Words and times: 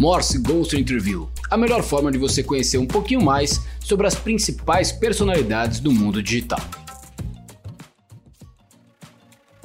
Morse 0.00 0.38
Ghost 0.38 0.74
Interview, 0.74 1.28
a 1.50 1.58
melhor 1.58 1.82
forma 1.82 2.10
de 2.10 2.16
você 2.16 2.42
conhecer 2.42 2.78
um 2.78 2.86
pouquinho 2.86 3.20
mais 3.20 3.60
sobre 3.84 4.06
as 4.06 4.14
principais 4.14 4.90
personalidades 4.90 5.78
do 5.78 5.92
mundo 5.92 6.22
digital. 6.22 6.58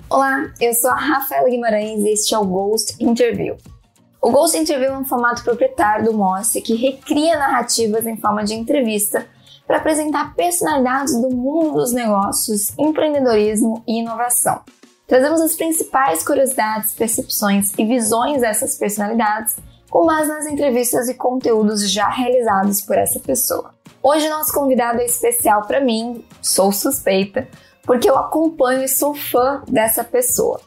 Olá, 0.10 0.52
eu 0.60 0.74
sou 0.74 0.92
a 0.92 0.96
Rafaela 1.00 1.50
Guimarães 1.50 2.04
e 2.04 2.10
este 2.10 2.36
é 2.36 2.38
o 2.38 2.44
Ghost 2.44 2.98
Interview. 3.00 3.56
O 4.22 4.30
Ghost 4.30 4.58
Interview 4.58 4.90
é 4.90 4.98
um 4.98 5.06
formato 5.06 5.42
proprietário 5.42 6.04
do 6.04 6.14
Morse 6.14 6.60
que 6.60 6.76
recria 6.76 7.40
narrativas 7.40 8.06
em 8.06 8.18
forma 8.18 8.44
de 8.44 8.56
entrevista 8.56 9.26
para 9.66 9.78
apresentar 9.78 10.36
personalidades 10.36 11.14
do 11.14 11.30
mundo 11.30 11.76
dos 11.76 11.94
negócios, 11.94 12.78
empreendedorismo 12.78 13.82
e 13.88 14.02
inovação. 14.02 14.60
Trazemos 15.08 15.40
as 15.40 15.56
principais 15.56 16.26
curiosidades, 16.28 16.94
percepções 16.94 17.72
e 17.78 17.86
visões 17.86 18.42
dessas 18.42 18.78
personalidades 18.78 19.56
com 19.96 20.06
base 20.06 20.28
nas 20.28 20.46
entrevistas 20.46 21.08
e 21.08 21.14
conteúdos 21.14 21.90
já 21.90 22.10
realizados 22.10 22.82
por 22.82 22.98
essa 22.98 23.18
pessoa. 23.18 23.74
Hoje, 24.04 24.28
nosso 24.28 24.52
convidado 24.52 25.00
é 25.00 25.06
especial 25.06 25.66
para 25.66 25.80
mim, 25.80 26.22
sou 26.42 26.70
suspeita, 26.74 27.48
porque 27.82 28.10
eu 28.10 28.18
acompanho 28.18 28.84
e 28.84 28.90
sou 28.90 29.16
fã 29.16 29.64
dessa 29.70 30.04
pessoa. 30.04 30.60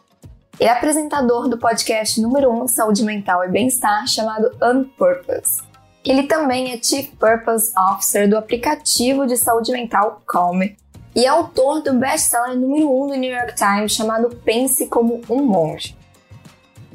Ele 0.59 0.71
é 0.71 0.73
apresentador 0.73 1.47
do 1.47 1.59
podcast 1.59 2.19
número 2.23 2.51
1 2.51 2.63
um 2.63 2.65
de 2.65 2.73
saúde 2.73 3.05
mental 3.05 3.45
e 3.45 3.49
bem-estar 3.49 4.09
chamado 4.09 4.51
Unpurpose. 4.63 5.63
Ele 6.03 6.23
também 6.23 6.73
é 6.73 6.83
Chief 6.83 7.11
Purpose 7.17 7.71
Officer 7.79 8.27
do 8.31 8.39
aplicativo 8.39 9.27
de 9.27 9.37
saúde 9.37 9.73
mental 9.73 10.23
Calm 10.27 10.63
e 11.15 11.27
é 11.27 11.29
autor 11.29 11.83
do 11.83 11.93
best-seller 11.93 12.57
número 12.57 12.91
1 12.91 13.05
um 13.05 13.07
do 13.09 13.15
New 13.15 13.31
York 13.31 13.55
Times 13.57 13.93
chamado 13.93 14.35
Pense 14.43 14.87
como 14.87 15.21
um 15.29 15.43
Monge. 15.43 15.98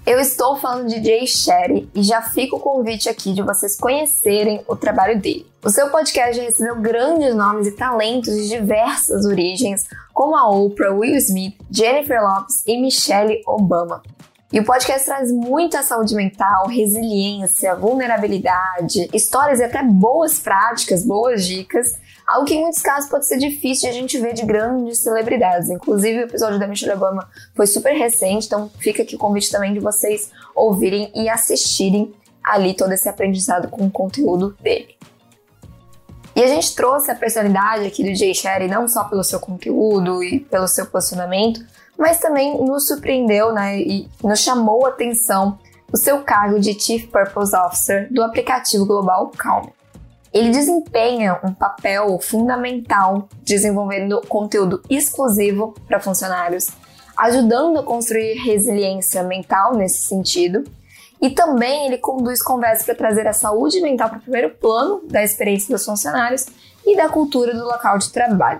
Eu 0.05 0.19
estou 0.19 0.57
falando 0.57 0.89
de 0.89 1.01
Jay 1.01 1.25
Sherry 1.25 1.89
e 1.95 2.03
já 2.03 2.21
fica 2.21 2.57
o 2.57 2.59
convite 2.59 3.07
aqui 3.07 3.31
de 3.31 3.41
vocês 3.41 3.77
conhecerem 3.77 4.61
o 4.67 4.75
trabalho 4.75 5.17
dele. 5.17 5.47
O 5.63 5.69
seu 5.69 5.89
podcast 5.89 6.35
já 6.35 6.43
recebeu 6.43 6.75
grandes 6.75 7.33
nomes 7.33 7.67
e 7.67 7.71
talentos 7.71 8.35
de 8.35 8.49
diversas 8.49 9.25
origens, 9.25 9.87
como 10.13 10.35
a 10.35 10.49
Oprah, 10.49 10.93
Will 10.93 11.15
Smith, 11.15 11.55
Jennifer 11.71 12.21
Lopez 12.21 12.63
e 12.67 12.81
Michelle 12.81 13.41
Obama. 13.47 14.03
E 14.51 14.59
o 14.59 14.65
podcast 14.65 15.05
traz 15.05 15.31
muita 15.31 15.81
saúde 15.81 16.13
mental, 16.15 16.67
resiliência, 16.67 17.73
vulnerabilidade, 17.73 19.09
histórias 19.13 19.61
e 19.61 19.63
até 19.63 19.81
boas 19.81 20.37
práticas, 20.37 21.05
boas 21.05 21.45
dicas 21.45 21.97
Algo 22.27 22.45
que 22.45 22.53
em 22.53 22.61
muitos 22.61 22.81
casos 22.81 23.09
pode 23.09 23.27
ser 23.27 23.37
difícil 23.37 23.89
de 23.89 23.97
a 23.97 23.99
gente 23.99 24.17
ver 24.17 24.33
de 24.33 24.45
grandes 24.45 24.99
celebridades. 24.99 25.69
Inclusive, 25.69 26.19
o 26.19 26.23
episódio 26.23 26.59
da 26.59 26.67
Michelle 26.67 26.93
Obama 26.93 27.27
foi 27.55 27.67
super 27.67 27.93
recente, 27.93 28.47
então 28.47 28.69
fica 28.79 29.03
aqui 29.03 29.15
o 29.15 29.19
convite 29.19 29.51
também 29.51 29.73
de 29.73 29.79
vocês 29.79 30.31
ouvirem 30.55 31.11
e 31.13 31.27
assistirem 31.27 32.13
ali 32.43 32.73
todo 32.73 32.91
esse 32.91 33.07
aprendizado 33.07 33.69
com 33.69 33.85
o 33.85 33.91
conteúdo 33.91 34.55
dele. 34.61 34.95
E 36.35 36.41
a 36.41 36.47
gente 36.47 36.75
trouxe 36.75 37.11
a 37.11 37.15
personalidade 37.15 37.85
aqui 37.85 38.03
do 38.03 38.15
Jay 38.15 38.33
Sherry 38.33 38.67
não 38.67 38.87
só 38.87 39.03
pelo 39.03 39.23
seu 39.23 39.39
conteúdo 39.39 40.23
e 40.23 40.39
pelo 40.39 40.67
seu 40.67 40.85
posicionamento, 40.87 41.63
mas 41.97 42.19
também 42.19 42.59
nos 42.59 42.87
surpreendeu 42.87 43.53
né, 43.53 43.79
e 43.79 44.09
nos 44.23 44.39
chamou 44.39 44.85
a 44.85 44.89
atenção 44.89 45.59
o 45.91 45.97
seu 45.97 46.23
cargo 46.23 46.59
de 46.59 46.73
Chief 46.79 47.05
Purpose 47.07 47.55
Officer 47.55 48.11
do 48.11 48.23
aplicativo 48.23 48.83
global 48.83 49.29
Calm. 49.37 49.67
Ele 50.33 50.49
desempenha 50.49 51.39
um 51.43 51.53
papel 51.53 52.19
fundamental 52.19 53.29
desenvolvendo 53.43 54.19
conteúdo 54.27 54.81
exclusivo 54.89 55.75
para 55.87 55.99
funcionários, 55.99 56.69
ajudando 57.15 57.79
a 57.79 57.83
construir 57.83 58.33
resiliência 58.43 59.21
mental 59.21 59.75
nesse 59.75 60.07
sentido. 60.07 60.63
E 61.21 61.29
também 61.29 61.85
ele 61.85 61.99
conduz 61.99 62.43
conversas 62.43 62.85
para 62.85 62.95
trazer 62.95 63.27
a 63.27 63.33
saúde 63.33 63.79
mental 63.79 64.09
para 64.09 64.17
o 64.17 64.21
primeiro 64.21 64.49
plano 64.55 65.03
da 65.05 65.23
experiência 65.23 65.73
dos 65.73 65.85
funcionários 65.85 66.47
e 66.85 66.97
da 66.97 67.07
cultura 67.07 67.53
do 67.53 67.63
local 67.63 67.97
de 67.97 68.11
trabalho. 68.11 68.59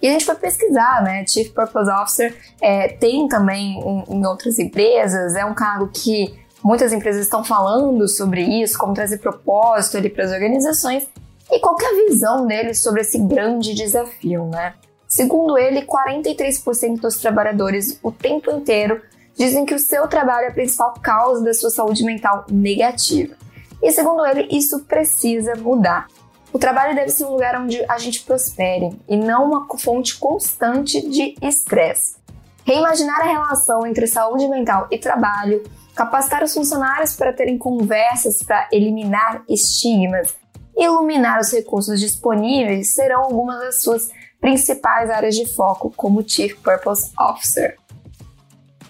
E 0.00 0.06
a 0.06 0.12
gente 0.12 0.26
foi 0.26 0.34
pesquisar, 0.34 1.02
né? 1.02 1.24
Chief 1.26 1.50
Purpose 1.50 1.90
Officer 1.90 2.36
é, 2.60 2.88
tem 2.88 3.26
também 3.26 3.80
em, 3.80 4.16
em 4.16 4.26
outras 4.26 4.58
empresas, 4.58 5.34
é 5.34 5.44
um 5.44 5.54
cargo 5.54 5.88
que 5.88 6.43
Muitas 6.64 6.94
empresas 6.94 7.20
estão 7.20 7.44
falando 7.44 8.08
sobre 8.08 8.42
isso, 8.42 8.78
como 8.78 8.94
trazer 8.94 9.18
propósito 9.18 9.98
ali 9.98 10.08
para 10.08 10.24
as 10.24 10.32
organizações 10.32 11.06
e 11.50 11.60
qual 11.60 11.76
é 11.78 11.84
a 11.84 12.06
visão 12.08 12.46
dele 12.46 12.72
sobre 12.72 13.02
esse 13.02 13.18
grande 13.18 13.74
desafio, 13.74 14.46
né? 14.46 14.72
Segundo 15.06 15.58
ele, 15.58 15.82
43% 15.82 17.00
dos 17.00 17.18
trabalhadores 17.18 17.98
o 18.02 18.10
tempo 18.10 18.50
inteiro 18.50 19.02
dizem 19.36 19.66
que 19.66 19.74
o 19.74 19.78
seu 19.78 20.08
trabalho 20.08 20.46
é 20.46 20.48
a 20.48 20.54
principal 20.54 20.94
causa 21.02 21.44
da 21.44 21.52
sua 21.52 21.68
saúde 21.68 22.02
mental 22.02 22.46
negativa. 22.50 23.34
E 23.82 23.92
segundo 23.92 24.24
ele, 24.24 24.48
isso 24.50 24.84
precisa 24.84 25.54
mudar. 25.56 26.06
O 26.50 26.58
trabalho 26.58 26.94
deve 26.94 27.10
ser 27.10 27.26
um 27.26 27.32
lugar 27.32 27.60
onde 27.60 27.84
a 27.86 27.98
gente 27.98 28.22
prospere 28.22 28.98
e 29.06 29.18
não 29.18 29.44
uma 29.44 29.66
fonte 29.76 30.16
constante 30.16 31.06
de 31.10 31.34
estresse. 31.42 32.16
Reimaginar 32.64 33.20
a 33.20 33.24
relação 33.24 33.86
entre 33.86 34.06
saúde 34.06 34.48
mental 34.48 34.88
e 34.90 34.96
trabalho, 34.96 35.62
capacitar 35.94 36.42
os 36.42 36.52
funcionários 36.52 37.14
para 37.14 37.32
terem 37.32 37.56
conversas 37.56 38.42
para 38.42 38.68
eliminar 38.72 39.44
estigmas, 39.48 40.34
iluminar 40.76 41.40
os 41.40 41.52
recursos 41.52 42.00
disponíveis 42.00 42.94
serão 42.94 43.22
algumas 43.22 43.60
das 43.60 43.82
suas 43.82 44.10
principais 44.40 45.08
áreas 45.08 45.34
de 45.36 45.46
foco 45.46 45.92
como 45.96 46.28
Chief 46.28 46.54
Purpose 46.60 47.12
Officer. 47.18 47.76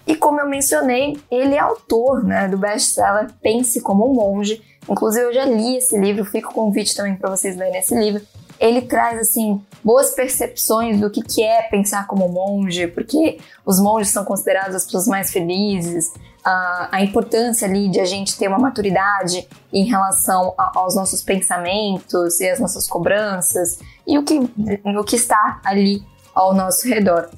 E 0.07 0.15
como 0.15 0.39
eu 0.39 0.47
mencionei, 0.47 1.17
ele 1.31 1.55
é 1.55 1.59
autor 1.59 2.23
né, 2.23 2.47
do 2.47 2.57
best-seller 2.57 3.31
Pense 3.41 3.81
como 3.81 4.09
um 4.09 4.13
Monge. 4.13 4.61
Inclusive, 4.87 5.25
eu 5.25 5.33
já 5.33 5.45
li 5.45 5.77
esse 5.77 5.97
livro, 5.97 6.25
fica 6.25 6.49
o 6.49 6.53
convite 6.53 6.95
também 6.95 7.15
para 7.15 7.29
vocês 7.29 7.55
lerem 7.55 7.79
esse 7.79 7.95
livro. 7.95 8.21
Ele 8.59 8.81
traz, 8.81 9.19
assim, 9.19 9.61
boas 9.83 10.11
percepções 10.15 10.99
do 10.99 11.09
que, 11.09 11.21
que 11.21 11.43
é 11.43 11.63
pensar 11.63 12.07
como 12.07 12.27
monge, 12.29 12.87
porque 12.87 13.39
os 13.65 13.79
monges 13.79 14.09
são 14.09 14.23
considerados 14.23 14.75
as 14.75 14.85
pessoas 14.85 15.07
mais 15.07 15.31
felizes, 15.31 16.11
a, 16.43 16.89
a 16.91 17.03
importância 17.03 17.67
ali 17.67 17.89
de 17.89 17.99
a 17.99 18.05
gente 18.05 18.37
ter 18.37 18.47
uma 18.47 18.59
maturidade 18.59 19.47
em 19.73 19.83
relação 19.83 20.53
a, 20.57 20.71
aos 20.75 20.95
nossos 20.95 21.23
pensamentos 21.23 22.39
e 22.39 22.47
as 22.47 22.59
nossas 22.59 22.87
cobranças 22.87 23.79
e 24.07 24.17
o 24.17 24.23
que, 24.23 24.39
o 24.39 25.03
que 25.03 25.15
está 25.15 25.59
ali 25.63 26.03
ao 26.33 26.53
nosso 26.53 26.87
redor. 26.87 27.29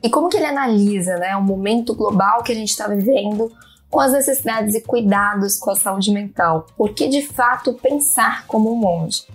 E 0.00 0.08
como 0.08 0.28
que 0.28 0.36
ele 0.36 0.46
analisa 0.46 1.16
né, 1.16 1.36
o 1.36 1.42
momento 1.42 1.94
global 1.94 2.42
que 2.42 2.52
a 2.52 2.54
gente 2.54 2.70
está 2.70 2.86
vivendo 2.86 3.50
com 3.90 4.00
as 4.00 4.12
necessidades 4.12 4.74
e 4.74 4.80
cuidados 4.80 5.58
com 5.58 5.70
a 5.70 5.76
saúde 5.76 6.12
mental? 6.12 6.66
Por 6.76 6.94
que 6.94 7.08
de 7.08 7.26
fato 7.26 7.74
pensar 7.74 8.46
como 8.46 8.72
um 8.72 8.76
monge? 8.76 9.26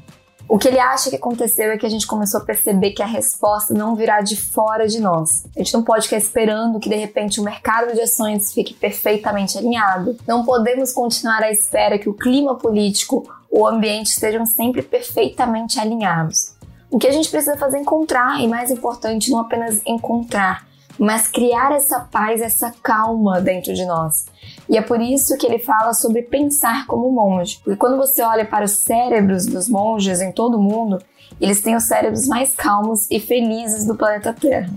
O 0.48 0.58
que 0.58 0.68
ele 0.68 0.80
acha 0.80 1.10
que 1.10 1.16
aconteceu 1.16 1.72
é 1.72 1.78
que 1.78 1.86
a 1.86 1.90
gente 1.90 2.06
começou 2.06 2.42
a 2.42 2.44
perceber 2.44 2.92
que 2.92 3.02
a 3.02 3.08
resposta 3.08 3.74
não 3.74 3.96
virá 3.96 4.22
de 4.22 4.36
fora 4.36 4.88
de 4.88 5.00
nós. 5.00 5.46
A 5.56 5.60
gente 5.60 5.74
não 5.74 5.84
pode 5.84 6.04
ficar 6.04 6.18
esperando 6.18 6.80
que 6.80 6.90
de 6.90 6.96
repente 6.96 7.40
o 7.40 7.44
mercado 7.44 7.94
de 7.94 8.02
ações 8.02 8.54
fique 8.54 8.74
perfeitamente 8.74 9.58
alinhado. 9.58 10.18
Não 10.28 10.44
podemos 10.44 10.92
continuar 10.92 11.42
à 11.42 11.52
espera 11.52 11.98
que 11.98 12.10
o 12.10 12.14
clima 12.14 12.56
político, 12.56 13.26
o 13.50 13.66
ambiente 13.66 14.08
estejam 14.08 14.46
sempre 14.46 14.82
perfeitamente 14.82 15.80
alinhados. 15.80 16.54
O 16.92 17.00
que 17.00 17.08
a 17.08 17.12
gente 17.12 17.30
precisa 17.30 17.58
fazer 17.58 17.78
é 17.78 17.82
encontrar, 17.82 18.40
e 18.40 18.48
mais 18.48 18.70
importante, 18.70 19.32
não 19.32 19.40
apenas 19.40 19.82
encontrar, 19.84 20.68
mas 21.00 21.28
criar 21.28 21.72
essa 21.72 22.00
paz, 22.00 22.40
essa 22.40 22.72
calma 22.84 23.42
dentro 23.42 23.74
de 23.74 23.84
nós. 23.86 24.26
E 24.70 24.78
é 24.78 24.82
por 24.82 25.02
isso 25.02 25.38
que 25.38 25.46
ele 25.46 25.60
fala 25.60 25.94
sobre 25.94 26.22
pensar 26.22 26.88
como 26.88 27.12
monge. 27.12 27.60
Porque 27.64 27.78
quando 27.78 27.98
você 27.98 28.22
olha 28.22 28.46
para 28.46 28.66
os 28.66 28.72
cérebros 28.72 29.46
dos 29.46 29.68
monges 29.68 30.22
em 30.22 30.32
todo 30.32 30.58
o 30.58 30.62
mundo, 30.62 31.00
eles 31.40 31.62
têm 31.62 31.76
os 31.76 31.84
cérebros 31.84 32.28
mais 32.28 32.56
calmos 32.56 33.10
e 33.12 33.20
felizes 33.20 33.86
do 33.86 33.96
planeta 33.96 34.34
Terra. 34.34 34.70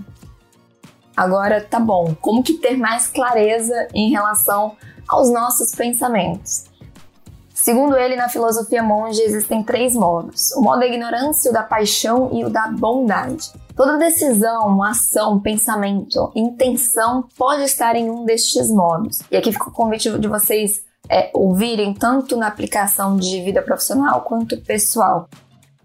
Agora, 1.15 1.61
tá 1.61 1.79
bom, 1.79 2.15
como 2.21 2.43
que 2.43 2.53
ter 2.53 2.77
mais 2.77 3.07
clareza 3.07 3.87
em 3.93 4.11
relação 4.11 4.75
aos 5.07 5.31
nossos 5.31 5.73
pensamentos? 5.73 6.65
Segundo 7.53 7.97
ele, 7.97 8.15
na 8.15 8.29
filosofia 8.29 8.83
monge 8.83 9.21
existem 9.21 9.63
três 9.63 9.95
modos: 9.95 10.51
o 10.51 10.61
modo 10.61 10.81
da 10.81 10.87
ignorância, 10.87 11.49
o 11.49 11.53
da 11.53 11.63
paixão 11.63 12.29
e 12.31 12.45
o 12.45 12.49
da 12.49 12.67
bondade. 12.67 13.51
Toda 13.77 13.95
decisão, 13.95 14.81
ação, 14.81 15.39
pensamento, 15.39 16.31
intenção 16.35 17.29
pode 17.37 17.61
estar 17.61 17.95
em 17.95 18.09
um 18.09 18.25
destes 18.25 18.71
modos. 18.71 19.19
E 19.29 19.37
aqui 19.37 19.51
fica 19.51 19.69
o 19.69 19.71
convite 19.71 20.09
de 20.17 20.27
vocês 20.27 20.83
é, 21.07 21.29
ouvirem 21.31 21.93
tanto 21.93 22.35
na 22.35 22.47
aplicação 22.47 23.15
de 23.15 23.39
vida 23.43 23.61
profissional 23.61 24.21
quanto 24.21 24.59
pessoal. 24.61 25.29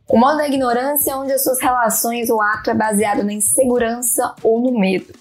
O 0.08 0.18
modo 0.18 0.38
da 0.38 0.48
ignorância 0.48 1.12
é 1.12 1.16
onde 1.16 1.34
as 1.34 1.44
suas 1.44 1.60
relações, 1.60 2.30
o 2.30 2.40
ato 2.40 2.70
é 2.70 2.74
baseado 2.74 3.22
na 3.22 3.34
insegurança 3.34 4.34
ou 4.42 4.58
no 4.58 4.72
medo. 4.80 5.12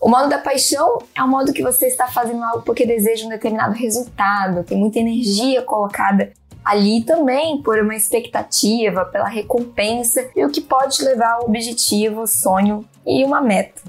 O 0.00 0.08
modo 0.08 0.28
da 0.28 0.38
paixão 0.38 0.98
é 1.14 1.22
o 1.22 1.28
modo 1.28 1.52
que 1.52 1.62
você 1.62 1.86
está 1.86 2.08
fazendo 2.08 2.42
algo 2.42 2.62
porque 2.62 2.84
deseja 2.84 3.24
um 3.24 3.28
determinado 3.28 3.74
resultado, 3.74 4.64
tem 4.64 4.76
muita 4.76 4.98
energia 4.98 5.62
colocada 5.62 6.32
ali 6.64 7.02
também 7.04 7.62
por 7.62 7.78
uma 7.78 7.94
expectativa, 7.94 9.04
pela 9.04 9.28
recompensa 9.28 10.28
e 10.36 10.44
o 10.44 10.50
que 10.50 10.60
pode 10.60 11.02
levar 11.02 11.34
ao 11.34 11.44
objetivo, 11.46 12.26
sonho 12.26 12.84
e 13.06 13.24
uma 13.24 13.40
meta. 13.40 13.82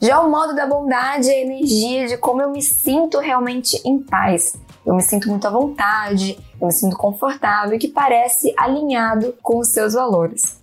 Já 0.00 0.20
o 0.20 0.30
modo 0.30 0.54
da 0.54 0.66
bondade 0.66 1.30
é 1.30 1.34
a 1.34 1.40
energia 1.42 2.08
de 2.08 2.16
como 2.16 2.42
eu 2.42 2.50
me 2.50 2.60
sinto 2.60 3.18
realmente 3.18 3.80
em 3.84 4.02
paz. 4.02 4.54
eu 4.84 4.94
me 4.96 5.02
sinto 5.02 5.28
muito 5.28 5.46
à 5.46 5.50
vontade, 5.50 6.36
eu 6.60 6.66
me 6.66 6.72
sinto 6.72 6.96
confortável 6.96 7.74
e 7.74 7.78
que 7.78 7.86
parece 7.86 8.52
alinhado 8.58 9.32
com 9.40 9.60
os 9.60 9.68
seus 9.68 9.94
valores. 9.94 10.60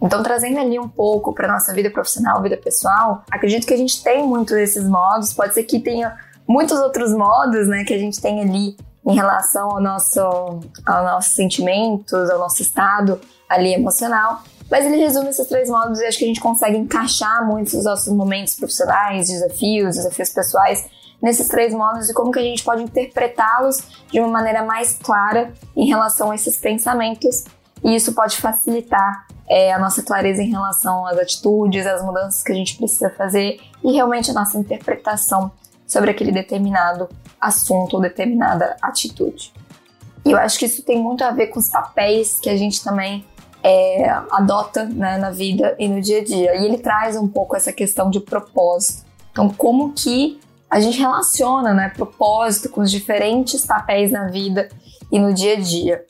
Então, 0.00 0.22
trazendo 0.22 0.58
ali 0.58 0.78
um 0.78 0.88
pouco 0.88 1.34
para 1.34 1.48
nossa 1.48 1.74
vida 1.74 1.90
profissional, 1.90 2.40
vida 2.40 2.56
pessoal, 2.56 3.24
acredito 3.30 3.66
que 3.66 3.74
a 3.74 3.76
gente 3.76 4.02
tem 4.02 4.26
muito 4.26 4.54
desses 4.54 4.88
modos. 4.88 5.34
Pode 5.34 5.52
ser 5.52 5.64
que 5.64 5.80
tenha 5.80 6.16
muitos 6.48 6.78
outros 6.78 7.12
modos, 7.12 7.66
né, 7.68 7.84
que 7.84 7.92
a 7.92 7.98
gente 7.98 8.20
tem 8.22 8.40
ali 8.40 8.76
em 9.08 9.14
relação 9.14 9.70
ao 9.70 9.80
nosso, 9.80 10.20
aos 10.20 11.04
nossos 11.04 11.32
sentimentos, 11.34 12.30
ao 12.30 12.38
nosso 12.38 12.60
estado 12.60 13.18
ali 13.48 13.72
emocional. 13.72 14.42
Mas 14.70 14.84
ele 14.84 14.98
resume 14.98 15.30
esses 15.30 15.46
três 15.46 15.70
modos 15.70 15.98
e 15.98 16.04
acho 16.04 16.18
que 16.18 16.24
a 16.24 16.28
gente 16.28 16.40
consegue 16.40 16.76
encaixar 16.76 17.46
muitos 17.46 17.72
dos 17.72 17.84
nossos 17.84 18.12
momentos 18.12 18.54
profissionais, 18.54 19.28
desafios, 19.28 19.96
desafios 19.96 20.28
pessoais 20.28 20.86
nesses 21.22 21.48
três 21.48 21.72
modos 21.72 22.10
e 22.10 22.14
como 22.14 22.30
que 22.30 22.38
a 22.38 22.42
gente 22.42 22.62
pode 22.62 22.82
interpretá-los 22.82 23.78
de 24.12 24.20
uma 24.20 24.28
maneira 24.28 24.62
mais 24.62 24.98
clara 25.02 25.54
em 25.74 25.86
relação 25.86 26.30
a 26.30 26.34
esses 26.34 26.58
pensamentos. 26.58 27.44
E 27.82 27.94
isso 27.94 28.12
pode 28.12 28.36
facilitar 28.36 29.26
é, 29.48 29.72
a 29.72 29.78
nossa 29.78 30.02
clareza 30.02 30.42
em 30.42 30.50
relação 30.50 31.06
às 31.06 31.16
atitudes, 31.16 31.86
às 31.86 32.04
mudanças 32.04 32.42
que 32.42 32.52
a 32.52 32.54
gente 32.54 32.76
precisa 32.76 33.08
fazer 33.10 33.58
e 33.82 33.92
realmente 33.92 34.30
a 34.30 34.34
nossa 34.34 34.58
interpretação 34.58 35.50
sobre 35.88 36.10
aquele 36.10 36.30
determinado 36.30 37.08
assunto 37.40 37.94
ou 37.94 38.00
determinada 38.00 38.76
atitude. 38.80 39.52
E 40.24 40.30
eu 40.30 40.38
acho 40.38 40.58
que 40.58 40.66
isso 40.66 40.82
tem 40.84 41.02
muito 41.02 41.24
a 41.24 41.32
ver 41.32 41.48
com 41.48 41.58
os 41.58 41.68
papéis 41.68 42.38
que 42.38 42.50
a 42.50 42.56
gente 42.56 42.84
também 42.84 43.24
é, 43.62 44.08
adota 44.30 44.84
né, 44.84 45.16
na 45.16 45.30
vida 45.30 45.74
e 45.78 45.88
no 45.88 46.00
dia 46.00 46.20
a 46.20 46.24
dia. 46.24 46.54
E 46.56 46.64
ele 46.66 46.78
traz 46.78 47.16
um 47.16 47.26
pouco 47.26 47.56
essa 47.56 47.72
questão 47.72 48.10
de 48.10 48.20
propósito. 48.20 49.06
Então, 49.32 49.48
como 49.48 49.92
que 49.92 50.38
a 50.70 50.80
gente 50.80 50.98
relaciona 50.98 51.72
né, 51.72 51.88
propósito 51.88 52.68
com 52.68 52.82
os 52.82 52.90
diferentes 52.90 53.64
papéis 53.64 54.12
na 54.12 54.28
vida 54.28 54.68
e 55.10 55.18
no 55.18 55.32
dia 55.32 55.54
a 55.54 55.60
dia. 55.60 56.04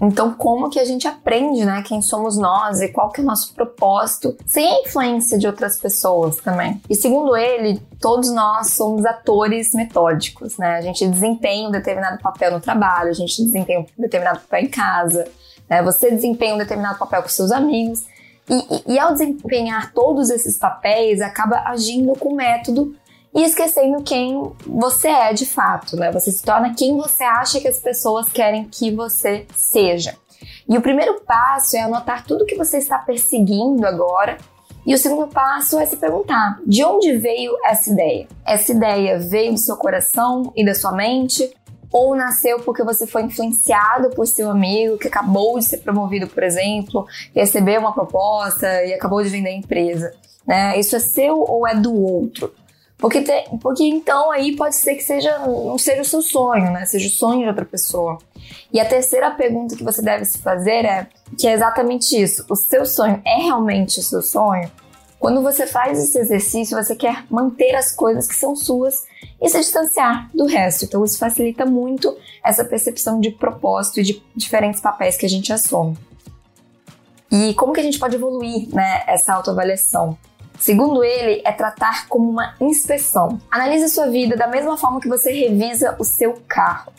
Então, 0.00 0.34
como 0.34 0.68
que 0.68 0.80
a 0.80 0.84
gente 0.84 1.06
aprende, 1.06 1.64
né, 1.64 1.82
quem 1.86 2.02
somos 2.02 2.36
nós 2.36 2.80
e 2.80 2.88
qual 2.88 3.10
que 3.10 3.20
é 3.20 3.24
o 3.24 3.26
nosso 3.26 3.54
propósito, 3.54 4.36
sem 4.46 4.66
a 4.66 4.80
influência 4.80 5.38
de 5.38 5.46
outras 5.46 5.78
pessoas 5.78 6.36
também. 6.36 6.80
E 6.90 6.96
segundo 6.96 7.36
ele, 7.36 7.80
todos 8.00 8.30
nós 8.30 8.72
somos 8.72 9.04
atores 9.06 9.72
metódicos, 9.72 10.58
né? 10.58 10.76
A 10.76 10.80
gente 10.80 11.06
desempenha 11.06 11.68
um 11.68 11.70
determinado 11.70 12.20
papel 12.20 12.50
no 12.50 12.60
trabalho, 12.60 13.10
a 13.10 13.14
gente 13.14 13.42
desempenha 13.42 13.80
um 13.80 14.02
determinado 14.02 14.40
papel 14.40 14.64
em 14.64 14.68
casa, 14.68 15.28
né? 15.70 15.82
Você 15.82 16.10
desempenha 16.10 16.54
um 16.54 16.58
determinado 16.58 16.98
papel 16.98 17.22
com 17.22 17.28
seus 17.28 17.52
amigos. 17.52 18.02
E, 18.48 18.54
e, 18.54 18.94
e 18.94 18.98
ao 18.98 19.12
desempenhar 19.12 19.92
todos 19.94 20.28
esses 20.28 20.58
papéis, 20.58 21.20
acaba 21.20 21.62
agindo 21.66 22.12
com 22.18 22.34
método 22.34 22.94
e 23.34 23.42
esquecendo 23.42 24.02
quem 24.02 24.52
você 24.64 25.08
é 25.08 25.32
de 25.32 25.44
fato, 25.44 25.96
né? 25.96 26.12
Você 26.12 26.30
se 26.30 26.42
torna 26.42 26.72
quem 26.74 26.96
você 26.96 27.24
acha 27.24 27.60
que 27.60 27.66
as 27.66 27.80
pessoas 27.80 28.28
querem 28.28 28.64
que 28.64 28.92
você 28.92 29.44
seja. 29.52 30.14
E 30.68 30.78
o 30.78 30.82
primeiro 30.82 31.20
passo 31.22 31.76
é 31.76 31.80
anotar 31.80 32.24
tudo 32.24 32.46
que 32.46 32.54
você 32.54 32.78
está 32.78 32.98
perseguindo 32.98 33.86
agora. 33.86 34.38
E 34.86 34.94
o 34.94 34.98
segundo 34.98 35.26
passo 35.28 35.78
é 35.80 35.86
se 35.86 35.96
perguntar: 35.96 36.60
de 36.64 36.84
onde 36.84 37.16
veio 37.16 37.52
essa 37.64 37.90
ideia? 37.90 38.28
Essa 38.46 38.72
ideia 38.72 39.18
veio 39.18 39.52
do 39.52 39.58
seu 39.58 39.76
coração 39.76 40.52
e 40.54 40.64
da 40.64 40.74
sua 40.74 40.92
mente? 40.92 41.52
Ou 41.90 42.16
nasceu 42.16 42.60
porque 42.60 42.82
você 42.82 43.06
foi 43.06 43.22
influenciado 43.22 44.10
por 44.10 44.26
seu 44.26 44.50
amigo 44.50 44.98
que 44.98 45.06
acabou 45.06 45.58
de 45.58 45.64
ser 45.64 45.78
promovido, 45.78 46.26
por 46.26 46.42
exemplo, 46.42 47.06
recebeu 47.32 47.80
uma 47.80 47.92
proposta 47.92 48.84
e 48.84 48.92
acabou 48.92 49.22
de 49.22 49.28
vender 49.28 49.50
a 49.50 49.56
empresa? 49.56 50.12
Né? 50.44 50.78
Isso 50.78 50.96
é 50.96 50.98
seu 50.98 51.38
ou 51.38 51.66
é 51.66 51.74
do 51.74 51.94
outro? 51.94 52.52
Porque, 52.98 53.22
te, 53.22 53.44
porque 53.60 53.84
então 53.84 54.30
aí 54.30 54.56
pode 54.56 54.76
ser 54.76 54.94
que 54.94 55.02
seja, 55.02 55.38
não 55.38 55.76
seja 55.76 56.02
o 56.02 56.04
seu 56.04 56.22
sonho, 56.22 56.72
né? 56.72 56.86
Seja 56.86 57.08
o 57.08 57.10
sonho 57.10 57.42
de 57.42 57.48
outra 57.48 57.64
pessoa. 57.64 58.18
E 58.72 58.80
a 58.80 58.84
terceira 58.84 59.30
pergunta 59.30 59.76
que 59.76 59.84
você 59.84 60.00
deve 60.00 60.24
se 60.24 60.38
fazer 60.38 60.84
é 60.84 61.06
que 61.38 61.46
é 61.46 61.52
exatamente 61.52 62.20
isso. 62.20 62.44
O 62.48 62.56
seu 62.56 62.86
sonho 62.86 63.20
é 63.24 63.42
realmente 63.42 64.00
o 64.00 64.02
seu 64.02 64.22
sonho? 64.22 64.70
Quando 65.18 65.42
você 65.42 65.66
faz 65.66 65.98
esse 65.98 66.18
exercício, 66.18 66.76
você 66.76 66.94
quer 66.94 67.24
manter 67.30 67.74
as 67.74 67.92
coisas 67.92 68.28
que 68.28 68.34
são 68.34 68.54
suas 68.54 69.04
e 69.40 69.48
se 69.48 69.58
distanciar 69.58 70.28
do 70.34 70.44
resto. 70.44 70.84
Então, 70.84 71.02
isso 71.02 71.18
facilita 71.18 71.64
muito 71.64 72.14
essa 72.44 72.62
percepção 72.62 73.20
de 73.20 73.30
propósito 73.30 74.00
e 74.00 74.02
de 74.02 74.22
diferentes 74.36 74.82
papéis 74.82 75.16
que 75.16 75.24
a 75.24 75.28
gente 75.28 75.50
assume. 75.50 75.96
E 77.30 77.54
como 77.54 77.72
que 77.72 77.80
a 77.80 77.82
gente 77.82 77.98
pode 77.98 78.16
evoluir 78.16 78.68
né, 78.74 79.02
essa 79.06 79.32
autoavaliação? 79.32 80.16
Segundo 80.58 81.04
ele, 81.04 81.42
é 81.44 81.52
tratar 81.52 82.08
como 82.08 82.30
uma 82.30 82.54
inspeção. 82.60 83.40
Analise 83.50 83.88
sua 83.88 84.08
vida 84.08 84.36
da 84.36 84.46
mesma 84.46 84.76
forma 84.76 85.00
que 85.00 85.08
você 85.08 85.32
revisa 85.32 85.96
o 85.98 86.04
seu 86.04 86.34
carro. 86.48 86.92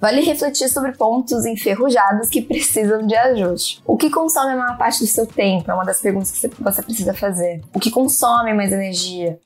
Vale 0.00 0.20
refletir 0.20 0.68
sobre 0.68 0.92
pontos 0.92 1.46
enferrujados 1.46 2.28
que 2.28 2.42
precisam 2.42 3.06
de 3.06 3.16
ajuste. 3.16 3.82
O 3.86 3.96
que 3.96 4.10
consome 4.10 4.52
a 4.52 4.56
maior 4.56 4.76
parte 4.76 5.00
do 5.00 5.06
seu 5.06 5.26
tempo 5.26 5.70
é 5.70 5.74
uma 5.74 5.84
das 5.84 6.00
perguntas 6.00 6.30
que 6.30 6.48
você 6.62 6.82
precisa 6.82 7.14
fazer. 7.14 7.62
O 7.72 7.80
que 7.80 7.90
consome 7.90 8.52
mais 8.52 8.70
energia? 8.70 9.38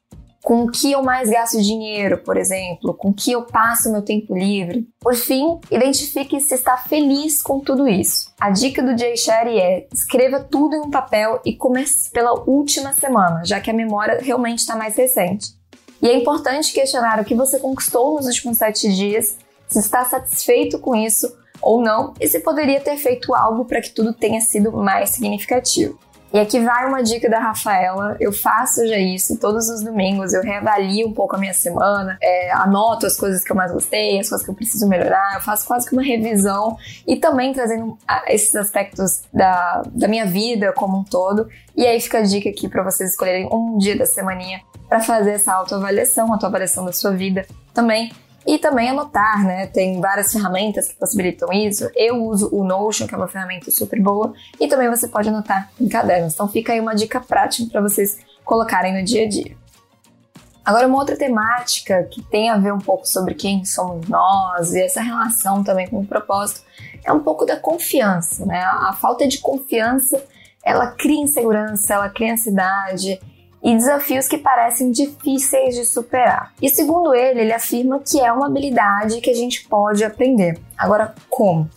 Com 0.49 0.63
o 0.63 0.71
que 0.71 0.91
eu 0.91 1.03
mais 1.03 1.29
gasto 1.29 1.61
dinheiro, 1.61 2.17
por 2.25 2.39
exemplo, 2.39 2.95
com 2.95 3.11
o 3.11 3.13
que 3.13 3.33
eu 3.33 3.43
passo 3.43 3.93
meu 3.93 4.01
tempo 4.01 4.35
livre. 4.35 4.89
Por 4.99 5.15
fim, 5.15 5.61
identifique 5.71 6.41
se 6.41 6.55
está 6.55 6.79
feliz 6.79 7.43
com 7.43 7.61
tudo 7.61 7.87
isso. 7.87 8.33
A 8.41 8.49
dica 8.49 8.83
do 8.83 8.99
Jay 8.99 9.15
Sherry 9.15 9.61
é: 9.61 9.87
escreva 9.93 10.41
tudo 10.41 10.75
em 10.75 10.81
um 10.81 10.91
papel 10.91 11.39
e 11.45 11.55
comece 11.55 12.11
pela 12.13 12.33
última 12.49 12.95
semana, 12.95 13.45
já 13.45 13.61
que 13.61 13.71
a 13.71 13.75
memória 13.75 14.21
realmente 14.23 14.61
está 14.61 14.75
mais 14.75 14.97
recente. 14.97 15.49
E 16.01 16.09
é 16.09 16.17
importante 16.17 16.73
questionar 16.73 17.21
o 17.21 17.27
que 17.27 17.35
você 17.35 17.59
conquistou 17.59 18.15
nos 18.15 18.25
últimos 18.25 18.57
sete 18.57 18.91
dias, 18.91 19.37
se 19.69 19.79
está 19.79 20.07
satisfeito 20.07 20.79
com 20.79 20.97
isso 20.97 21.31
ou 21.61 21.83
não, 21.83 22.15
e 22.19 22.27
se 22.27 22.41
poderia 22.41 22.81
ter 22.81 22.97
feito 22.97 23.35
algo 23.35 23.67
para 23.67 23.83
que 23.83 23.91
tudo 23.91 24.15
tenha 24.15 24.41
sido 24.41 24.73
mais 24.73 25.11
significativo. 25.11 25.99
E 26.33 26.39
aqui 26.39 26.61
vai 26.61 26.87
uma 26.87 27.03
dica 27.03 27.29
da 27.29 27.39
Rafaela. 27.39 28.17
Eu 28.21 28.33
faço 28.33 28.87
já 28.87 28.99
isso 28.99 29.39
todos 29.39 29.69
os 29.71 29.83
domingos. 29.83 30.35
Eu 30.35 30.43
reavalio 30.43 31.09
um 31.09 31.15
pouco 31.15 31.37
a 31.37 31.39
minha 31.39 31.55
semana, 31.55 32.19
é, 32.23 32.51
anoto 32.53 33.07
as 33.07 33.17
coisas 33.17 33.43
que 33.43 33.51
eu 33.51 33.57
mais 33.57 33.73
gostei, 33.73 34.21
as 34.21 34.29
coisas 34.29 34.45
que 34.45 34.51
eu 34.51 34.55
preciso 34.55 34.87
melhorar. 34.87 35.35
Eu 35.35 35.41
faço 35.41 35.67
quase 35.67 35.89
que 35.89 35.95
uma 35.95 36.03
revisão 36.03 36.77
e 37.07 37.17
também 37.17 37.53
trazendo 37.53 37.97
esses 38.27 38.55
aspectos 38.55 39.23
da, 39.33 39.83
da 39.87 40.07
minha 40.07 40.27
vida 40.27 40.73
como 40.73 40.99
um 40.99 41.05
todo. 41.05 41.49
E 41.75 41.87
aí 41.87 41.99
fica 42.01 42.19
a 42.19 42.23
dica 42.23 42.51
aqui 42.51 42.69
para 42.69 42.83
vocês 42.83 43.11
escolherem 43.11 43.49
um 43.51 43.79
dia 43.79 43.97
da 43.97 44.05
semaninha 44.05 44.61
para 44.87 45.01
fazer 45.01 45.33
essa 45.33 45.53
autoavaliação, 45.55 46.33
autoavaliação 46.33 46.85
da 46.85 46.93
sua 46.93 47.13
vida 47.13 47.47
também 47.73 48.13
e 48.49 48.57
também 48.57 48.89
anotar, 48.89 49.45
né? 49.45 49.67
Tem 49.67 50.01
várias 50.01 50.33
ferramentas 50.33 50.89
que 50.89 50.95
possibilitam 50.95 51.53
isso. 51.53 51.87
Eu 51.95 52.25
uso 52.25 52.49
o 52.51 52.65
Notion, 52.65 53.07
que 53.07 53.15
é 53.15 53.19
uma 53.19 53.29
ferramenta 53.29 53.71
super 53.71 54.01
boa, 54.01 54.33
e 54.59 54.67
também 54.67 54.89
você 54.89 55.07
pode 55.07 55.29
anotar 55.29 55.71
em 55.79 55.87
cadernos. 55.87 56.33
Então 56.33 56.49
fica 56.49 56.73
aí 56.73 56.81
uma 56.81 56.95
dica 56.95 57.21
prática 57.21 57.69
para 57.71 57.83
vocês 57.83 58.19
colocarem 58.47 58.99
no 58.99 59.05
dia 59.05 59.27
a 59.27 59.29
dia. 59.29 59.55
Agora, 60.65 60.87
uma 60.87 60.97
outra 60.97 61.15
temática 61.15 62.05
que 62.05 62.23
tem 62.23 62.49
a 62.49 62.57
ver 62.57 62.73
um 62.73 62.79
pouco 62.79 63.07
sobre 63.07 63.35
quem 63.35 63.67
somos 63.67 64.09
nós 64.09 64.73
e 64.73 64.81
essa 64.81 65.03
relação 65.03 65.63
também 65.63 65.87
com 65.87 66.01
o 66.01 66.07
propósito 66.07 66.63
é 67.05 67.13
um 67.13 67.21
pouco 67.21 67.45
da 67.45 67.57
confiança, 67.57 68.47
né? 68.47 68.63
A 68.63 68.95
falta 68.95 69.29
de 69.29 69.39
confiança, 69.41 70.25
ela 70.65 70.87
cria 70.87 71.21
insegurança, 71.21 71.93
ela 71.93 72.09
cria 72.09 72.33
ansiedade, 72.33 73.21
e 73.63 73.75
desafios 73.75 74.29
que 74.29 74.39
parecem 74.39 74.91
difíceis 74.91 75.75
de 75.75 75.85
superar. 75.85 76.53
E 76.61 76.69
segundo 76.69 77.15
ele, 77.15 77.41
ele 77.41 77.53
afirma 77.53 78.01
que 78.01 78.21
é 78.21 78.33
uma 78.33 78.47
habilidade 78.47 79.21
que 79.21 79.31
a 79.31 79.35
gente 79.35 79.69
pode 79.69 80.05
aprender. 80.05 80.59
Agora, 80.77 81.15
como? 81.29 81.69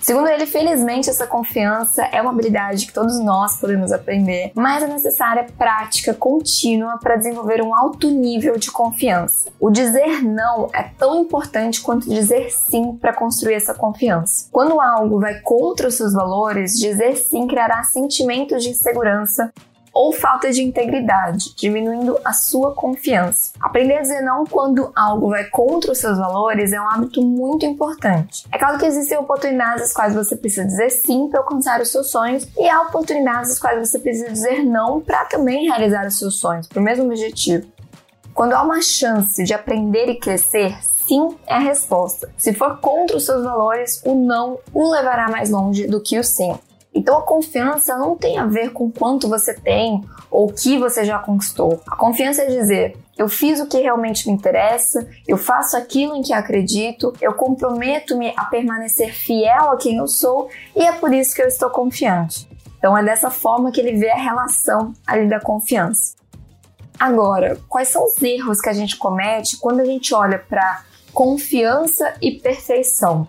Segundo 0.00 0.28
ele, 0.28 0.46
felizmente, 0.46 1.08
essa 1.08 1.26
confiança 1.26 2.04
é 2.12 2.20
uma 2.20 2.30
habilidade 2.30 2.86
que 2.86 2.92
todos 2.92 3.18
nós 3.18 3.58
podemos 3.58 3.90
aprender, 3.90 4.52
mas 4.54 4.82
é 4.82 4.86
necessária 4.86 5.46
prática 5.56 6.12
contínua 6.12 6.98
para 6.98 7.16
desenvolver 7.16 7.62
um 7.62 7.74
alto 7.74 8.08
nível 8.10 8.58
de 8.58 8.70
confiança. 8.70 9.50
O 9.58 9.70
dizer 9.70 10.22
não 10.22 10.68
é 10.72 10.82
tão 10.98 11.22
importante 11.22 11.80
quanto 11.80 12.08
dizer 12.08 12.50
sim 12.50 12.94
para 12.96 13.14
construir 13.14 13.54
essa 13.54 13.72
confiança. 13.72 14.48
Quando 14.52 14.80
algo 14.80 15.18
vai 15.18 15.40
contra 15.40 15.88
os 15.88 15.94
seus 15.94 16.12
valores, 16.12 16.78
dizer 16.78 17.16
sim 17.16 17.46
criará 17.46 17.82
sentimentos 17.82 18.62
de 18.62 18.70
insegurança 18.70 19.52
ou 19.96 20.12
falta 20.12 20.52
de 20.52 20.62
integridade, 20.62 21.54
diminuindo 21.56 22.18
a 22.22 22.34
sua 22.34 22.74
confiança. 22.74 23.52
Aprender 23.58 23.94
a 23.94 24.02
dizer 24.02 24.20
não 24.20 24.44
quando 24.44 24.92
algo 24.94 25.30
vai 25.30 25.44
contra 25.44 25.90
os 25.90 25.96
seus 25.96 26.18
valores 26.18 26.70
é 26.70 26.78
um 26.78 26.86
hábito 26.86 27.22
muito 27.22 27.64
importante. 27.64 28.46
É 28.52 28.58
claro 28.58 28.78
que 28.78 28.84
existem 28.84 29.16
oportunidades 29.16 29.84
às 29.84 29.92
quais 29.94 30.14
você 30.14 30.36
precisa 30.36 30.66
dizer 30.66 30.90
sim 30.90 31.28
para 31.30 31.40
alcançar 31.40 31.80
os 31.80 31.90
seus 31.90 32.10
sonhos 32.10 32.46
e 32.58 32.68
há 32.68 32.82
oportunidades 32.82 33.52
às 33.52 33.58
quais 33.58 33.88
você 33.88 33.98
precisa 33.98 34.30
dizer 34.30 34.62
não 34.62 35.00
para 35.00 35.24
também 35.24 35.66
realizar 35.66 36.06
os 36.06 36.18
seus 36.18 36.38
sonhos, 36.38 36.68
para 36.68 36.78
o 36.78 36.84
mesmo 36.84 37.06
objetivo. 37.06 37.66
Quando 38.34 38.52
há 38.52 38.62
uma 38.62 38.82
chance 38.82 39.42
de 39.42 39.54
aprender 39.54 40.10
e 40.10 40.20
crescer, 40.20 40.76
sim 41.08 41.34
é 41.46 41.54
a 41.54 41.58
resposta. 41.58 42.30
Se 42.36 42.52
for 42.52 42.76
contra 42.80 43.16
os 43.16 43.24
seus 43.24 43.42
valores, 43.42 44.02
o 44.04 44.14
não 44.14 44.58
o 44.74 44.90
levará 44.90 45.30
mais 45.30 45.48
longe 45.48 45.86
do 45.86 46.02
que 46.02 46.18
o 46.18 46.22
sim. 46.22 46.54
Então 46.96 47.18
a 47.18 47.22
confiança 47.22 47.94
não 47.98 48.16
tem 48.16 48.38
a 48.38 48.46
ver 48.46 48.72
com 48.72 48.90
quanto 48.90 49.28
você 49.28 49.52
tem 49.52 50.02
ou 50.30 50.48
o 50.48 50.52
que 50.52 50.78
você 50.78 51.04
já 51.04 51.18
conquistou. 51.18 51.78
A 51.86 51.94
confiança 51.94 52.42
é 52.42 52.46
dizer: 52.46 52.96
eu 53.18 53.28
fiz 53.28 53.60
o 53.60 53.66
que 53.66 53.78
realmente 53.78 54.26
me 54.26 54.32
interessa, 54.32 55.06
eu 55.28 55.36
faço 55.36 55.76
aquilo 55.76 56.16
em 56.16 56.22
que 56.22 56.32
acredito, 56.32 57.12
eu 57.20 57.34
comprometo-me 57.34 58.32
a 58.34 58.46
permanecer 58.46 59.12
fiel 59.12 59.70
a 59.70 59.76
quem 59.76 59.98
eu 59.98 60.08
sou 60.08 60.48
e 60.74 60.82
é 60.82 60.92
por 60.92 61.12
isso 61.12 61.34
que 61.34 61.42
eu 61.42 61.46
estou 61.46 61.68
confiante. 61.68 62.48
Então 62.78 62.96
é 62.96 63.04
dessa 63.04 63.30
forma 63.30 63.70
que 63.70 63.80
ele 63.80 63.98
vê 63.98 64.10
a 64.10 64.16
relação 64.16 64.94
ali 65.06 65.28
da 65.28 65.38
confiança. 65.38 66.16
Agora, 66.98 67.58
quais 67.68 67.88
são 67.88 68.06
os 68.06 68.22
erros 68.22 68.58
que 68.58 68.70
a 68.70 68.72
gente 68.72 68.96
comete 68.96 69.58
quando 69.58 69.80
a 69.80 69.84
gente 69.84 70.14
olha 70.14 70.38
para 70.38 70.82
confiança 71.12 72.14
e 72.22 72.32
perfeição? 72.32 73.28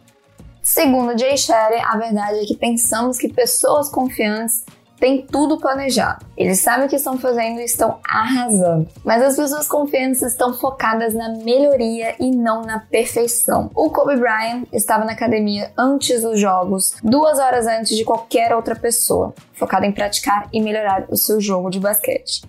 Segundo 0.67 1.17
Jay 1.17 1.37
Sherry, 1.37 1.79
a 1.79 1.95
verdade 1.95 2.39
é 2.39 2.45
que 2.45 2.57
pensamos 2.57 3.17
que 3.17 3.31
pessoas 3.31 3.89
confiantes 3.89 4.65
têm 4.99 5.25
tudo 5.25 5.57
planejado. 5.57 6.25
Eles 6.35 6.59
sabem 6.59 6.85
o 6.85 6.89
que 6.89 6.97
estão 6.97 7.17
fazendo 7.17 7.61
e 7.61 7.63
estão 7.63 8.01
arrasando. 8.05 8.85
Mas 9.01 9.23
as 9.23 9.37
pessoas 9.37 9.65
confiantes 9.65 10.21
estão 10.23 10.53
focadas 10.53 11.13
na 11.13 11.29
melhoria 11.37 12.15
e 12.19 12.31
não 12.31 12.63
na 12.63 12.79
perfeição. 12.79 13.71
O 13.73 13.89
Kobe 13.89 14.17
Bryant 14.17 14.65
estava 14.73 15.05
na 15.05 15.13
academia 15.13 15.71
antes 15.77 16.21
dos 16.21 16.37
jogos, 16.37 16.95
duas 17.01 17.39
horas 17.39 17.65
antes 17.65 17.95
de 17.95 18.03
qualquer 18.03 18.53
outra 18.53 18.75
pessoa, 18.75 19.33
focado 19.53 19.85
em 19.85 19.93
praticar 19.93 20.49
e 20.51 20.59
melhorar 20.59 21.05
o 21.07 21.15
seu 21.15 21.39
jogo 21.39 21.69
de 21.69 21.79
basquete. 21.79 22.41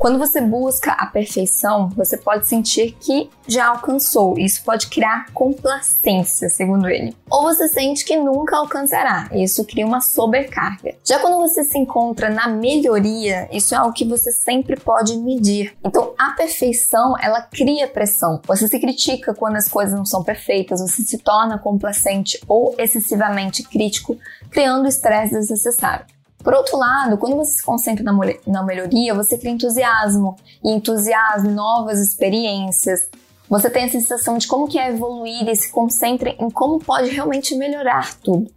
Quando 0.00 0.18
você 0.18 0.40
busca 0.40 0.92
a 0.92 1.04
perfeição, 1.04 1.90
você 1.90 2.16
pode 2.16 2.48
sentir 2.48 2.92
que 2.92 3.28
já 3.46 3.66
alcançou. 3.66 4.38
Isso 4.38 4.64
pode 4.64 4.86
criar 4.86 5.26
complacência, 5.34 6.48
segundo 6.48 6.88
ele. 6.88 7.14
Ou 7.30 7.42
você 7.42 7.68
sente 7.68 8.02
que 8.06 8.16
nunca 8.16 8.56
alcançará. 8.56 9.28
Isso 9.30 9.62
cria 9.62 9.86
uma 9.86 10.00
sobrecarga. 10.00 10.94
Já 11.04 11.18
quando 11.18 11.36
você 11.36 11.64
se 11.64 11.76
encontra 11.76 12.30
na 12.30 12.48
melhoria, 12.48 13.46
isso 13.52 13.74
é 13.74 13.76
algo 13.76 13.92
que 13.92 14.06
você 14.06 14.32
sempre 14.32 14.74
pode 14.80 15.18
medir. 15.18 15.76
Então, 15.84 16.14
a 16.18 16.30
perfeição, 16.30 17.14
ela 17.20 17.42
cria 17.42 17.86
pressão. 17.86 18.40
Você 18.46 18.68
se 18.68 18.80
critica 18.80 19.34
quando 19.34 19.56
as 19.56 19.68
coisas 19.68 19.94
não 19.94 20.06
são 20.06 20.24
perfeitas, 20.24 20.80
você 20.80 21.02
se 21.02 21.18
torna 21.18 21.58
complacente 21.58 22.40
ou 22.48 22.74
excessivamente 22.78 23.62
crítico, 23.64 24.16
criando 24.50 24.88
estresse 24.88 25.34
desnecessário. 25.34 26.06
Por 26.42 26.54
outro 26.54 26.78
lado, 26.78 27.18
quando 27.18 27.36
você 27.36 27.58
se 27.58 27.64
concentra 27.64 28.02
na, 28.04 28.12
na 28.46 28.62
melhoria, 28.62 29.14
você 29.14 29.36
cria 29.36 29.52
entusiasmo, 29.52 30.36
e 30.64 30.70
entusiasmo, 30.70 31.50
novas 31.50 31.98
experiências. 31.98 33.08
Você 33.48 33.68
tem 33.68 33.84
a 33.84 33.90
sensação 33.90 34.38
de 34.38 34.46
como 34.46 34.68
que 34.68 34.78
é 34.78 34.90
evoluir 34.90 35.48
e 35.48 35.56
se 35.56 35.70
concentra 35.70 36.30
em 36.30 36.48
como 36.50 36.78
pode 36.78 37.10
realmente 37.10 37.54
melhorar 37.56 38.14
tudo. 38.20 38.50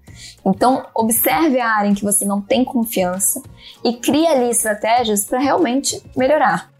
Então, 0.45 0.85
observe 0.93 1.59
a 1.59 1.67
área 1.67 1.89
em 1.89 1.95
que 1.95 2.03
você 2.03 2.25
não 2.25 2.41
tem 2.41 2.63
confiança 2.63 3.41
e 3.83 3.93
crie 3.93 4.27
ali 4.27 4.49
estratégias 4.49 5.25
para 5.25 5.39
realmente 5.39 6.01
melhorar. 6.15 6.72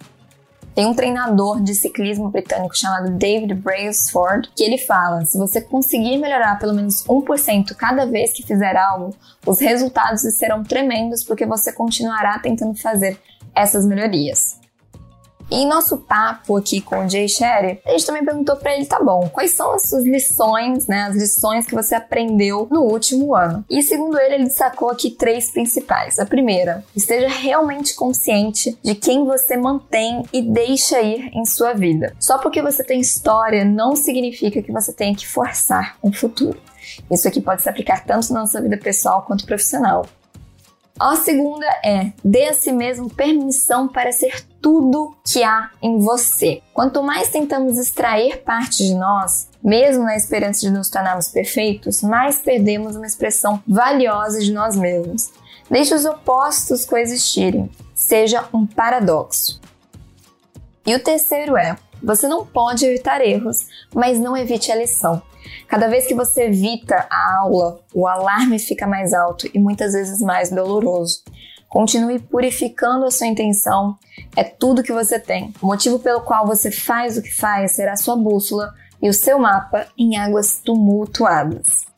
Tem 0.75 0.87
um 0.87 0.93
treinador 0.93 1.61
de 1.61 1.75
ciclismo 1.75 2.29
britânico 2.29 2.75
chamado 2.75 3.11
David 3.11 3.53
Brailsford 3.53 4.49
que 4.55 4.63
ele 4.63 4.77
fala: 4.77 5.23
se 5.25 5.37
você 5.37 5.61
conseguir 5.61 6.17
melhorar 6.17 6.57
pelo 6.57 6.73
menos 6.73 7.03
1% 7.03 7.75
cada 7.75 8.05
vez 8.05 8.33
que 8.33 8.43
fizer 8.43 8.75
algo, 8.75 9.15
os 9.45 9.59
resultados 9.59 10.21
serão 10.35 10.63
tremendos 10.63 11.23
porque 11.23 11.45
você 11.45 11.71
continuará 11.71 12.39
tentando 12.39 12.75
fazer 12.75 13.19
essas 13.53 13.85
melhorias. 13.85 14.62
E 15.53 15.57
em 15.57 15.67
nosso 15.67 15.99
papo 15.99 16.57
aqui 16.57 16.81
com 16.81 17.05
o 17.05 17.07
Jay 17.07 17.29
Sherry, 17.29 17.79
a 17.85 17.91
gente 17.91 18.07
também 18.07 18.25
perguntou 18.25 18.55
para 18.55 18.75
ele, 18.75 18.87
tá 18.87 18.99
bom, 18.99 19.29
quais 19.31 19.51
são 19.51 19.75
as 19.75 19.83
suas 19.83 20.03
lições, 20.03 20.87
né, 20.87 21.03
as 21.03 21.15
lições 21.15 21.67
que 21.67 21.75
você 21.75 21.93
aprendeu 21.93 22.67
no 22.71 22.81
último 22.81 23.35
ano? 23.35 23.63
E 23.69 23.83
segundo 23.83 24.19
ele, 24.19 24.33
ele 24.33 24.43
destacou 24.45 24.89
aqui 24.89 25.11
três 25.11 25.51
principais. 25.51 26.17
A 26.17 26.25
primeira, 26.25 26.83
esteja 26.95 27.27
realmente 27.27 27.93
consciente 27.93 28.75
de 28.81 28.95
quem 28.95 29.25
você 29.25 29.55
mantém 29.55 30.23
e 30.33 30.41
deixa 30.41 30.99
ir 31.03 31.29
em 31.35 31.45
sua 31.45 31.73
vida. 31.73 32.15
Só 32.19 32.39
porque 32.39 32.59
você 32.59 32.83
tem 32.83 32.99
história 32.99 33.63
não 33.63 33.95
significa 33.95 34.59
que 34.59 34.71
você 34.71 34.91
tenha 34.91 35.15
que 35.15 35.27
forçar 35.27 35.97
um 36.03 36.11
futuro. 36.11 36.59
Isso 37.11 37.27
aqui 37.27 37.39
pode 37.39 37.61
se 37.61 37.69
aplicar 37.69 38.03
tanto 38.03 38.33
na 38.33 38.47
sua 38.47 38.59
vida 38.59 38.77
pessoal 38.77 39.21
quanto 39.21 39.45
profissional. 39.45 40.03
A 40.99 41.15
segunda 41.15 41.65
é: 41.83 42.11
dê 42.23 42.45
a 42.45 42.53
si 42.53 42.71
mesmo 42.71 43.09
permissão 43.09 43.87
para 43.87 44.11
ser 44.11 44.45
tudo 44.61 45.15
que 45.25 45.43
há 45.43 45.71
em 45.81 45.99
você. 45.99 46.61
Quanto 46.73 47.01
mais 47.01 47.29
tentamos 47.29 47.77
extrair 47.77 48.43
parte 48.43 48.85
de 48.85 48.93
nós, 48.93 49.49
mesmo 49.63 50.03
na 50.03 50.15
esperança 50.15 50.61
de 50.61 50.69
nos 50.69 50.89
tornarmos 50.89 51.29
perfeitos, 51.29 52.01
mais 52.01 52.39
perdemos 52.39 52.95
uma 52.95 53.07
expressão 53.07 53.61
valiosa 53.67 54.39
de 54.39 54.53
nós 54.53 54.75
mesmos. 54.75 55.31
Deixe 55.69 55.95
os 55.95 56.05
opostos 56.05 56.85
coexistirem. 56.85 57.69
Seja 57.95 58.47
um 58.53 58.65
paradoxo. 58.65 59.59
E 60.85 60.93
o 60.93 60.99
terceiro 60.99 61.57
é: 61.57 61.75
você 62.03 62.27
não 62.27 62.45
pode 62.45 62.85
evitar 62.85 63.21
erros, 63.21 63.67
mas 63.93 64.19
não 64.19 64.35
evite 64.35 64.71
a 64.71 64.75
lição. 64.75 65.21
Cada 65.67 65.87
vez 65.87 66.05
que 66.05 66.13
você 66.13 66.43
evita 66.43 67.07
a 67.09 67.39
aula, 67.39 67.79
o 67.93 68.07
alarme 68.07 68.59
fica 68.59 68.85
mais 68.85 69.13
alto 69.13 69.49
e 69.53 69.59
muitas 69.59 69.93
vezes 69.93 70.19
mais 70.19 70.49
doloroso. 70.49 71.23
Continue 71.69 72.19
purificando 72.19 73.05
a 73.05 73.11
sua 73.11 73.27
intenção, 73.27 73.97
é 74.35 74.43
tudo 74.43 74.83
que 74.83 74.93
você 74.93 75.17
tem. 75.17 75.53
O 75.61 75.65
motivo 75.65 75.97
pelo 75.97 76.21
qual 76.21 76.45
você 76.45 76.69
faz 76.69 77.17
o 77.17 77.21
que 77.21 77.35
faz 77.35 77.71
será 77.71 77.95
sua 77.95 78.15
bússola 78.15 78.73
e 79.01 79.09
o 79.09 79.13
seu 79.13 79.39
mapa 79.39 79.87
em 79.97 80.17
águas 80.17 80.61
tumultuadas. 80.63 81.92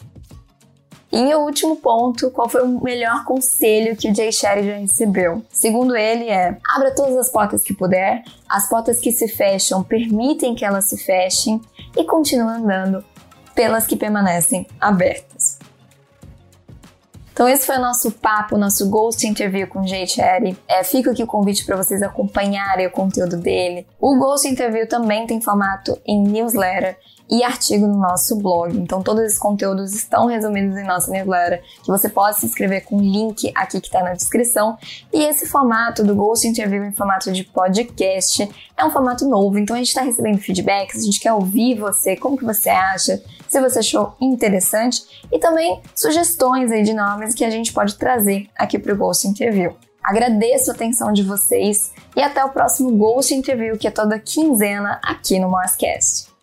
E 1.15 1.17
em 1.17 1.33
último 1.33 1.77
ponto, 1.77 2.29
qual 2.29 2.49
foi 2.49 2.61
o 2.61 2.83
melhor 2.83 3.23
conselho 3.23 3.95
que 3.95 4.11
o 4.11 4.13
Jay 4.13 4.33
Sherry 4.33 4.67
já 4.67 4.75
recebeu? 4.75 5.41
Segundo 5.49 5.95
ele, 5.95 6.27
é: 6.27 6.57
abra 6.75 6.93
todas 6.93 7.15
as 7.15 7.31
portas 7.31 7.63
que 7.63 7.73
puder, 7.73 8.21
as 8.49 8.67
portas 8.67 8.99
que 8.99 9.13
se 9.13 9.29
fecham 9.29 9.81
permitem 9.81 10.53
que 10.53 10.65
elas 10.65 10.89
se 10.89 10.97
fechem 10.97 11.61
e 11.95 12.03
continue 12.03 12.55
andando 12.55 13.01
pelas 13.55 13.87
que 13.87 13.95
permanecem 13.95 14.67
abertas. 14.77 15.57
Então 17.31 17.47
esse 17.47 17.65
foi 17.65 17.77
o 17.77 17.81
nosso 17.81 18.11
papo, 18.11 18.57
nosso 18.57 18.89
Ghost 18.89 19.25
Interview 19.25 19.67
com 19.67 19.81
o 19.81 19.87
Jay 19.87 20.05
Cherry. 20.05 20.57
É, 20.67 20.83
fica 20.83 21.11
aqui 21.11 21.23
o 21.23 21.27
convite 21.27 21.65
para 21.65 21.77
vocês 21.77 22.01
acompanharem 22.01 22.87
o 22.87 22.91
conteúdo 22.91 23.37
dele. 23.37 23.87
O 24.01 24.17
Ghost 24.17 24.45
Interview 24.47 24.85
também 24.85 25.25
tem 25.25 25.39
formato 25.39 25.97
em 26.05 26.21
newsletter 26.21 26.97
e 27.29 27.43
artigo 27.43 27.87
no 27.87 27.97
nosso 27.97 28.35
blog. 28.37 28.77
Então 28.77 29.01
todos 29.01 29.23
esses 29.23 29.39
conteúdos 29.39 29.93
estão 29.93 30.27
resumidos 30.27 30.77
em 30.77 30.85
nossa 30.85 31.11
newsletter, 31.11 31.61
que 31.83 31.87
você 31.87 32.07
pode 32.07 32.39
se 32.39 32.45
inscrever 32.45 32.85
com 32.85 32.97
o 32.97 33.01
link 33.01 33.51
aqui 33.55 33.81
que 33.81 33.87
está 33.87 34.03
na 34.03 34.13
descrição. 34.13 34.77
E 35.13 35.23
esse 35.23 35.47
formato 35.47 36.03
do 36.03 36.15
Ghost 36.15 36.47
Interview 36.47 36.83
em 36.83 36.91
formato 36.91 37.31
de 37.31 37.43
podcast 37.43 38.49
é 38.77 38.85
um 38.85 38.91
formato 38.91 39.27
novo, 39.27 39.57
então 39.57 39.75
a 39.75 39.79
gente 39.79 39.87
está 39.87 40.01
recebendo 40.01 40.37
feedbacks, 40.37 41.01
a 41.01 41.05
gente 41.05 41.19
quer 41.19 41.33
ouvir 41.33 41.79
você, 41.79 42.15
como 42.15 42.37
que 42.37 42.45
você 42.45 42.69
acha, 42.69 43.21
se 43.47 43.61
você 43.61 43.79
achou 43.79 44.15
interessante 44.19 45.01
e 45.31 45.39
também 45.39 45.81
sugestões 45.95 46.71
aí 46.71 46.83
de 46.83 46.93
nomes 46.93 47.33
que 47.33 47.45
a 47.45 47.49
gente 47.49 47.71
pode 47.73 47.95
trazer 47.95 48.47
aqui 48.55 48.77
para 48.77 48.93
o 48.93 48.97
Ghost 48.97 49.27
Interview. 49.27 49.75
Agradeço 50.03 50.69
a 50.69 50.73
atenção 50.75 51.11
de 51.11 51.23
vocês 51.23 51.91
e 52.15 52.21
até 52.21 52.43
o 52.45 52.49
próximo 52.49 52.91
Ghost 52.91 53.33
Interview, 53.33 53.75
que 53.75 53.87
é 53.87 53.91
toda 53.91 54.19
quinzena 54.19 54.99
aqui 55.03 55.39
no 55.39 55.49
Morsecast. 55.49 56.34